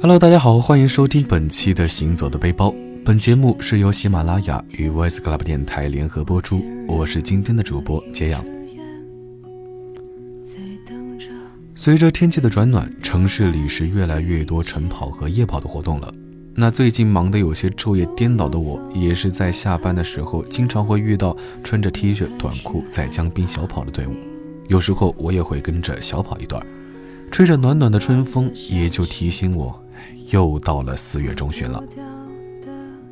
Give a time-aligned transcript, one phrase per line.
[0.00, 2.70] Hello，大家好，欢迎收听本期的《行走的背包》。
[3.04, 8.44] 本节目是由喜马拉雅与 Voice Club 电台联合播出，我是今天的主播杰阳。
[11.76, 16.12] 随着天气的转暖，城市里是越来越多晨跑和夜跑的活动了。
[16.56, 24.14] 那最近忙得有些昼夜颠倒的我，也是在下班的时候，经常会遇到穿着 T 恤短裤在江边小跑的队伍。
[24.68, 26.64] 有时候我也会跟着小跑一段，
[27.30, 29.82] 吹着暖暖的春风，也就提醒我，
[30.30, 31.82] 又到了四月中旬了。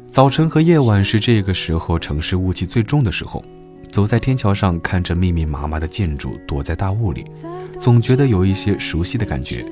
[0.06, 3.42] 早晨和夜晚是这个时候城市雾气最重的时候，
[3.91, 7.24] 走在天桥上，看着密密麻麻的建筑躲在大雾里，
[7.78, 9.64] 总觉得有一些熟悉的感觉。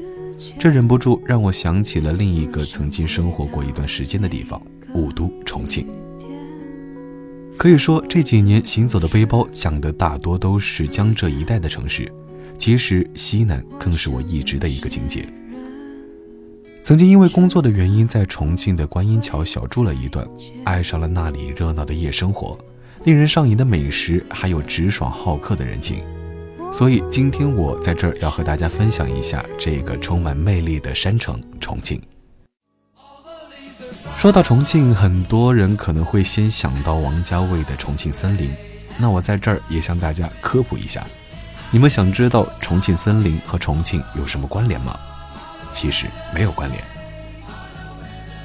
[0.58, 4.60] 这忍不住让我想起了另一个曾经生活过一段时间的地方——
[4.96, 5.86] 雾都重庆。
[7.56, 12.12] 可以说，这几年行走的背包讲的大多都是江浙一带的城市，
[12.58, 15.26] 其实西南更是我一直的一个境界。
[16.82, 20.28] 曾经因为工作的原因，在重庆的观音桥小住了一段，
[20.64, 22.58] 爱上了那里热闹的夜生活，
[23.04, 26.02] 令人上瘾的美食，还有直爽好客的人情。
[26.70, 31.98] 所以今天我在这儿要和大家分享一下这个充满魅力的山城重庆。
[34.24, 38.48] 说到重庆，很多人可能会先想到王家卫的《重庆森林》，
[38.96, 41.06] 那我在这儿也向大家科普一下。
[41.70, 44.98] 你们想知道重庆森林和重庆有什么关联吗？
[45.74, 46.82] 其实没有关联。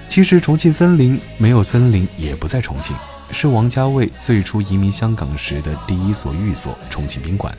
[0.09, 2.93] 其实重庆森林没有森林也不在重庆，
[3.31, 7.57] 是王家卫最初移民香港时的第一所寓所——重庆宾馆。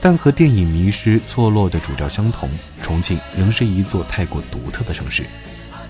[0.00, 2.50] 但和电影《迷失》错落的主调相同，
[2.82, 5.24] 重庆仍是一座太过独特的城市。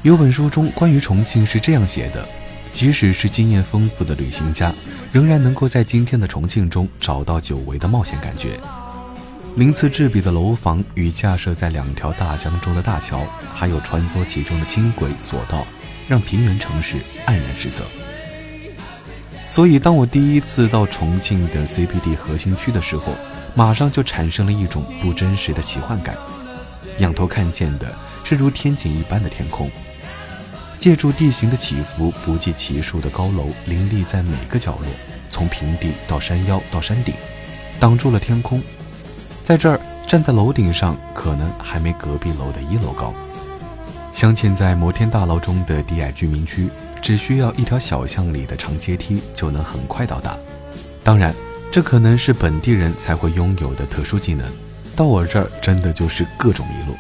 [0.03, 2.27] 有本书中关于重庆是这样写的：
[2.73, 4.75] 即使是经验丰富的旅行家，
[5.13, 8.59] 仍然能够在今天的重庆中找到久违的冒险感觉。
[9.55, 15.65] 鳞次栉比的楼房与架设在两条大江中的大桥，还有穿梭其中的轻轨索道，
[16.09, 16.97] 让平原城市
[17.27, 17.85] 黯然失色。
[19.47, 23.15] 所以，当我第一次到重庆的 CBD 核心区的时候，
[23.55, 26.17] 马上就产生了一种不真实的奇幻感，
[26.99, 29.71] 仰头看见的是如天井一般的天空，
[30.83, 34.87] 借助地形的起伏，不计其数的高楼林立在每个角落，
[35.31, 37.15] 从平地到山腰到山顶，
[37.79, 38.61] 挡住了天空。
[39.45, 39.79] 在这儿
[40.09, 43.15] 站在楼顶上，可能还没隔壁楼的一楼高。
[44.13, 46.69] 镶嵌在摩天大楼中的低矮居民区，
[47.01, 50.37] 只需要一条小巷里的长阶梯就能很快到达。
[51.05, 51.33] 当然。
[51.71, 54.47] 这可能是本地人才会拥有的特殊技能，
[54.95, 56.95] 到我这儿真的就是各种迷路。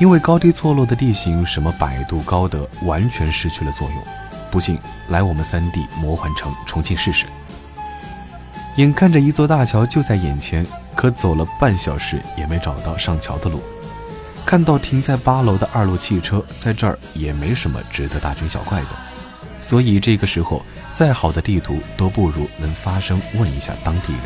[0.00, 4.02] 因为高低错落的地形，什么百度、高德完全失去了作用。
[4.50, 4.78] 不信，
[5.08, 7.26] 来我们三 D 魔幻城重庆试试。
[8.76, 10.66] 眼看着一座大桥就在眼前，
[10.96, 13.62] 可走了半小时也没找到上桥的路。
[14.46, 18.88] 看到停在八楼的二路汽车，在这儿也没什么值得大惊小怪的。
[19.60, 20.62] 所以这个时候。
[20.92, 24.22] 再好的地图都不如能发声问一下当地人。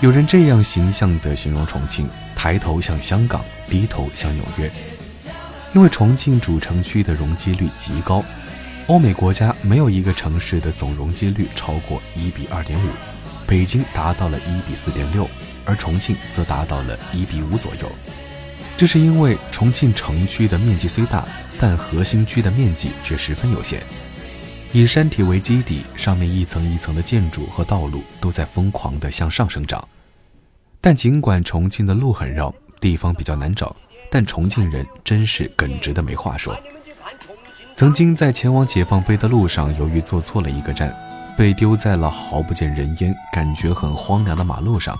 [0.00, 2.08] 有人这样形象地形容重庆：
[2.42, 4.70] 抬头向香港，低头向纽约。
[5.74, 8.24] 因为重庆主城区的容积率极高，
[8.86, 12.88] 欧美国家没有一个城市的总容积率超过一比二点五，
[13.46, 15.28] 北京达到了一比四点六，
[15.66, 17.92] 而重庆则达到了一比五左右。
[18.74, 21.28] 这是因为重庆城区的面积虽大。
[21.58, 23.82] 但核心区的面积却十分有限，
[24.72, 29.86] 以山体为基底，上面一层一层的建筑和道路都在疯狂地向上生长。
[30.80, 33.76] 但尽管重庆的路很绕，地方比较难找，
[34.10, 36.56] 但重庆人真是耿直的没话说。
[37.74, 40.94] 曾经在前往解放碑的路上，由于坐错了一个站，
[41.36, 44.98] 被丢在了毫不见人烟、感觉很荒凉的马路上。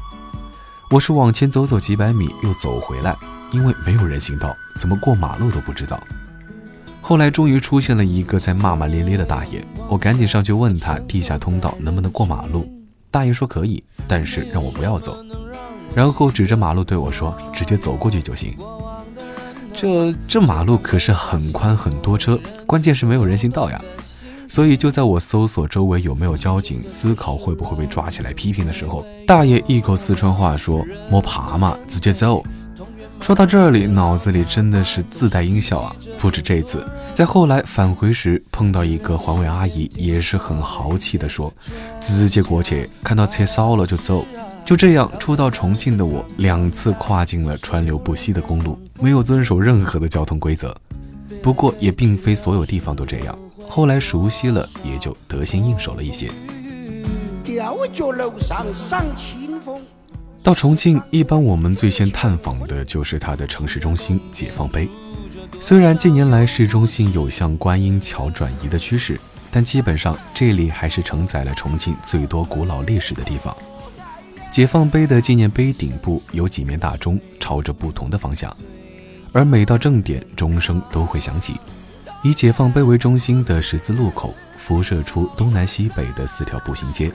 [0.90, 3.16] 我是往前走走几百米又走回来，
[3.52, 5.98] 因为没有人行道，怎么过马路都不知道。
[7.00, 12.70] 后来终于出现了一个在骂骂咧咧的大爷，我赶紧上去问他地下通道能不能过马路。
[13.10, 15.16] 大爷说可以，但是让我不要走，
[15.94, 18.54] 然后指着马路对我说：“直接走过去就行。”
[19.74, 23.80] 这这马路可是很宽很多车，关键是没有人行道呀。
[24.48, 32.44] 所以就在我搜索周围有没有交警，思考会不会被抓起来批评的时候，大爷一口四川话说：“摸爬嘛，直接走。”
[33.20, 35.94] 说到这里，脑子里真的是自带音效啊！
[36.18, 36.84] 不止这次。
[37.14, 41.52] 在后来返回时，碰到一个环卫阿姨，也是很豪气的说
[42.00, 44.24] ：“直接过去，看到车少了就走。”
[44.64, 50.76] 就这样，初到重庆的我，两次跨进了川流不息的公路，没有遵守任何的交通规则。
[51.42, 53.36] 不过，也并非所有地方都这样。
[53.68, 56.30] 后来熟悉了，也就得心应手了一些。
[57.42, 59.80] 吊脚楼上赏清风。
[60.42, 64.88] 到重庆，一般我们最先探访的就是它的城市中心——解放碑。
[65.60, 69.20] 虽然近年来市中心有向观音桥转移的趋势，
[69.50, 73.54] 但基本上这里还是承载了重庆最多古老历史的地方。
[74.50, 78.54] 解放碑的纪念碑顶部有几面大钟，朝着不同的方向，
[79.32, 81.54] 而每到正点，钟声都会响起。
[82.24, 87.12] 以解放碑为中心的十字路口，辐射出东南西北的四条步行街。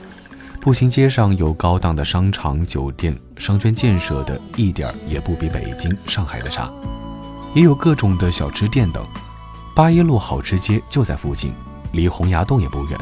[0.62, 6.70] 步行街上有高档的商场、酒店，商圈建设的一点也不比北京、上海的差，
[7.54, 9.06] 也有各种的小吃店等。
[9.74, 11.52] 八一路好吃街就在附近，
[11.92, 12.98] 离洪崖洞也不远，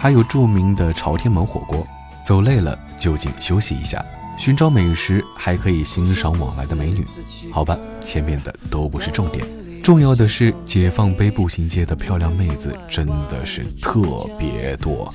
[0.00, 1.86] 还有著名的朝天门火锅。
[2.26, 4.04] 走累了就近休息一下，
[4.38, 7.04] 寻找美食，还可以欣赏往来的美女。
[7.52, 9.46] 好吧，前面的都不是重点。
[9.82, 14.02] 重要的是，解放碑步行街的漂亮妹子真的是特
[14.38, 15.10] 别多。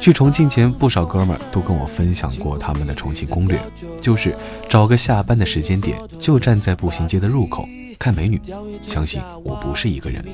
[0.00, 3.58] 去重庆前，不少哥们儿都跟我分享过他们的重庆攻略，
[4.00, 4.36] 就是
[4.68, 7.66] 找个下班的时间点，就站在步行街的入口
[7.98, 8.40] 看美女。
[8.82, 10.24] 相信我不是一个人。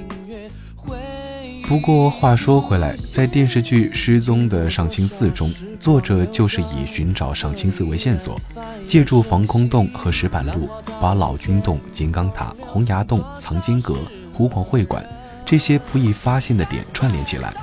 [1.67, 5.51] 不过话说回来，在电视剧《失踪的上清寺》中，
[5.81, 8.39] 作者就是以寻找上清寺为线索，
[8.87, 10.69] 借助防空洞和石板路，
[11.01, 13.97] 把老君洞、金刚塔、洪崖洞、藏经阁、
[14.33, 15.03] 湖广会馆
[15.47, 17.55] 这些不易发现的点串联起来。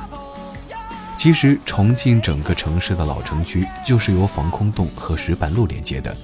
[1.15, 6.15] 其实，重庆整个城市的老城区就是由防空洞和石板路连接的，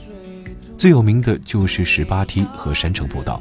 [0.79, 3.39] 最有名的就是十八梯和山城步道。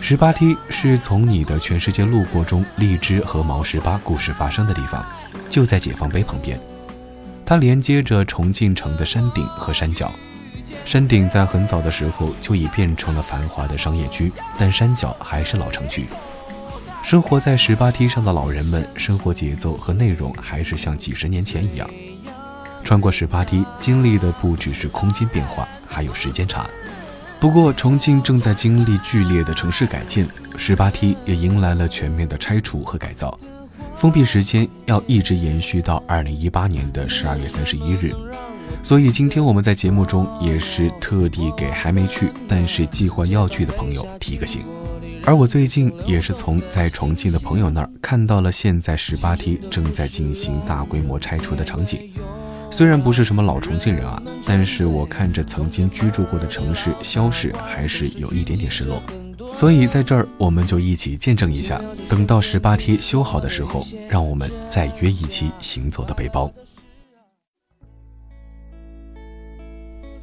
[0.00, 5.04] 十八梯是从你的全世界路过中，荔枝和毛十八故事发生的地方，
[5.48, 6.60] 就在解放碑旁边。
[7.46, 10.12] 它连接着重庆城的山顶和山脚。
[10.84, 16.06] 山顶在很早的时候就已变成了繁华的商业区，但山脚还是老城区。
[17.02, 21.88] 生活在十八梯上的老人们，生活节奏和内容还是像几十年前一样。
[22.82, 26.66] 穿过十八梯，经历的不只是空间变化，还有时间差。
[27.44, 30.26] 不过，重庆正在经历剧烈的城市改建，
[30.56, 33.38] 十八梯也迎来了全面的拆除和改造，
[33.94, 38.14] 封闭时间要一直延续到二零一八年的十二月三十一日。
[38.82, 44.62] 所以，今天我们在节目中也是特地给还没去但是计划要去的朋友提个醒。
[45.26, 52.10] 而我最近也是从在重庆的朋友那儿看到了现在十八梯正在进行大规模拆除的场景。
[52.76, 59.00] 虽然不是什么老重庆人啊，但是我看着曾经居住过的城市消逝，还是有一点点失落。
[59.54, 61.80] 所以在这儿，我们就一起见证一下，
[62.10, 66.52] 等到十八梯修好的时候，让我们再约一期行走的背包。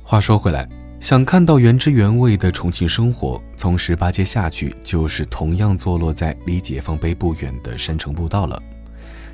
[0.03, 0.67] 话说回来，
[0.99, 8.61] 想看到原汁原味的重庆生活，从十八街下去就是同样坐落在离解放碑不远的山城步道了。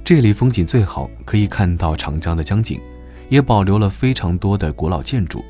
[0.06, 2.80] 这里风景最好，可以看到长江的江景。
[3.30, 5.44] 也保留了非常多的古老建筑，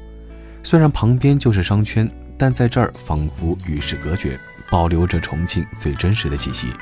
[0.64, 4.40] 虽然旁边就是商圈，但在这儿仿佛与世隔绝，
[4.70, 6.74] 保留着重庆最真实的气息。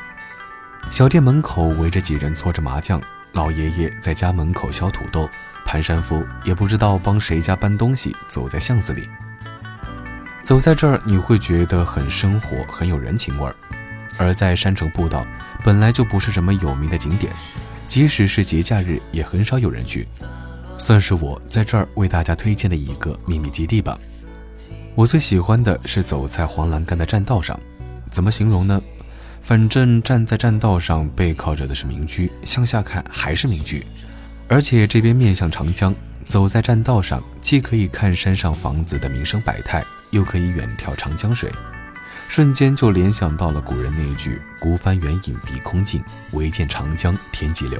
[0.92, 3.02] 小店门口围着几人搓着麻将，
[3.34, 5.30] 老爷爷在家门口削土豆，
[5.66, 9.10] 盘山夫也不知道帮谁家搬东西，走在巷子里。
[10.44, 13.56] 走在这儿，你会觉得很生活，很有人情味儿。
[14.18, 15.26] 而在山城步道，
[15.64, 17.34] 本来就不是什么有名的景点，
[17.88, 20.08] 即使是节假日，也很少有人去。
[20.78, 23.98] 算是我在这儿为大家推荐的一个秘密基地吧。
[24.94, 27.60] 我最喜欢的是走在黄栏杆的栈道上，
[28.12, 28.82] 怎么形容呢？
[29.42, 33.86] 反正站在栈道上，背靠着的是民居，向下看还是民居，
[34.48, 35.94] 而且这边面向长江。
[36.26, 41.52] 走在栈道上，既可以看山上房子的民生百态，又可以远眺长江水，
[42.28, 47.80] 瞬间就联想到了古人那一句“孤帆远影碧空尽，唯见长江天际流”。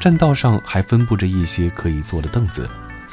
[0.00, 2.68] 栈道上还分布着一些可以坐的凳子，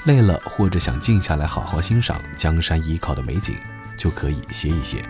[0.06, 3.56] 累了或者想静下来好好欣赏江山依靠的美景，
[3.98, 5.04] 就可以歇一歇。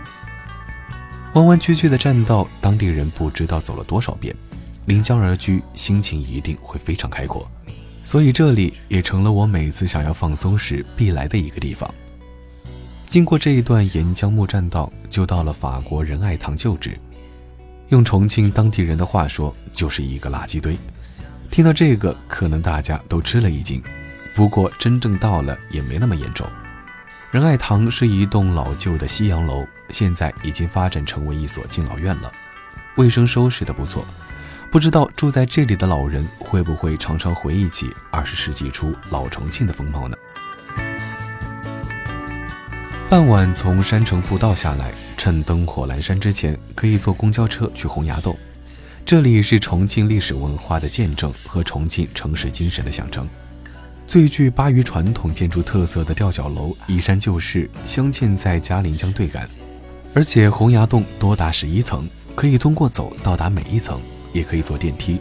[1.34, 4.34] 弯弯曲曲的栈道，当地人不知道走了多少遍，
[4.86, 7.46] 临江而居，心情一定会非常开阔。
[8.02, 11.92] 所以这里也成了我每次想要放松时必来的一个地方。
[13.06, 16.98] 经过这一段沿江木栈道，就到了法国仁爱堂旧址，
[17.90, 20.74] 用重庆当地人的话说，就是一个垃圾堆。
[21.56, 23.82] 听到这个，可能大家都吃了一惊。
[24.34, 26.46] 不过真正到了也没那么严重。
[27.30, 32.30] 仁爱堂是一栋老旧的西洋楼，现在已经发展成为一所敬老院了，
[32.96, 34.04] 卫生收拾的不错。
[34.70, 40.16] 不知道住在这里的老人会不会常常回忆起二十世纪初老重庆的风貌呢？
[43.08, 48.38] 傍晚从山城步道下来，趁灯火阑珊之前，可以坐公交车去洪崖洞。
[49.06, 53.24] 这里是重庆历史文化的见证和重庆城市精神的象征。
[54.04, 59.46] 最具巴渝传统建筑特色的吊脚楼依山就势，镶嵌在嘉陵江对岸，
[60.12, 64.00] 而且洪崖洞多达十一层，可以通过走到达每一层，
[64.32, 65.20] 也可以坐电梯，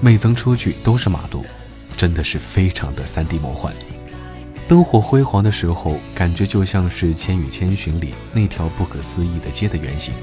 [0.00, 1.44] 每层出去都是马路，
[1.98, 3.74] 真的是非常的三 D 魔幻。
[4.66, 10.14] 灯火辉煌的时候，感觉就像是《千与千寻》里那条不可思议的街的原型，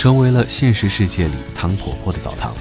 [0.00, 2.54] 成为了现实世界里汤婆婆的澡堂。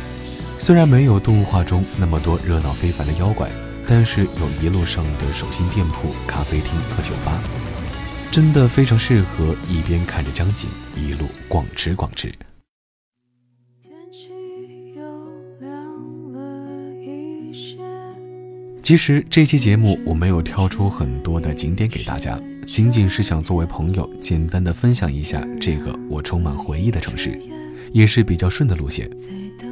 [0.60, 3.50] 虽然没有动画中那么多热闹非凡的妖怪。
[3.92, 7.42] 但是有一路上的手心店铺、咖啡厅和酒吧，
[8.30, 12.32] 真的非常适合一边看着江景，一路逛吃逛吃。
[18.84, 22.40] 其实这期节目我没有挑出很多的景点给大家，
[22.72, 27.38] 仅仅是想作为朋友简单的分享一下这个我充满回忆的城市，
[27.92, 29.10] 也是比较顺的路线。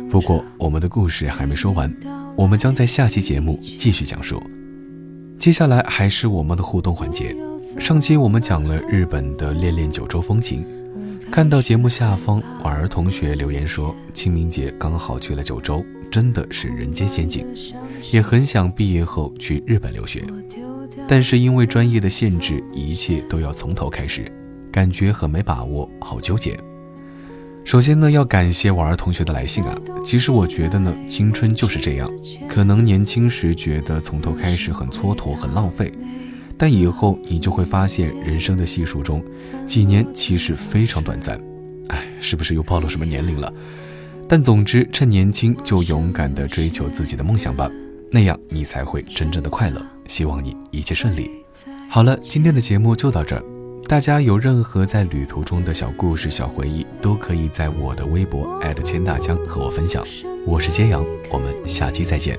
[0.09, 1.95] 不过我们的故事还没说完。
[2.35, 4.41] 我们将在下期节目继续讲述。
[5.37, 7.35] 接下来还是我们的互动环节。
[7.79, 10.65] 上期我们讲了日本的恋恋九州风情，
[11.31, 17.45] 看到节目下方婉儿同学留言说，清明节刚好去了九州，真的是人间仙境，
[18.11, 20.23] 也很想毕业后去日本留学，
[21.05, 24.31] 但是因为专业的限制，一切都要从头开始，
[24.71, 26.57] 感觉很没把握，好纠结。
[27.65, 29.77] 首先呢，要感谢婉儿同学的来信啊。
[30.05, 32.09] 其实我觉得呢，青春就是这样，
[32.47, 35.91] 可能年轻时觉得从头开始很蹉跎、很浪费，
[36.57, 39.21] 但以后你就会发现，人生的系数中，
[39.65, 41.37] 几年其实非常短暂。
[41.89, 43.53] 哎，是不是又暴露什么年龄了？
[44.29, 47.69] 但总之，趁年轻就勇敢地追求自己的梦想吧，
[48.11, 49.81] 那样你才会真正的快乐。
[50.07, 51.29] 希望你一切顺利。
[51.89, 53.43] 好了，今天的节目就到这儿。
[53.87, 60.05] 大家有任何在旅途中的小故事、小回忆，都可以在我的微博千大江和我分享。
[60.45, 62.37] 我是揭阳，我们下期再见。